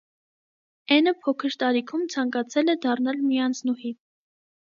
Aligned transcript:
Էնը 0.95 1.13
փոքր 1.25 1.57
տարիքում 1.63 2.07
ցանկացել 2.15 2.73
է 2.75 2.77
դառնալ 2.87 3.23
միանձնուհի։ 3.29 3.93